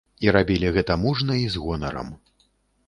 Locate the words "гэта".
0.77-0.97